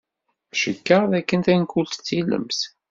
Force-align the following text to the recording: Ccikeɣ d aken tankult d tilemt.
Ccikeɣ 0.55 1.03
d 1.11 1.13
aken 1.19 1.39
tankult 1.45 1.93
d 1.99 2.03
tilemt. 2.05 2.59